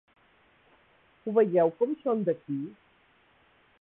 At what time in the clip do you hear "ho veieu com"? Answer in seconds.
1.25-1.93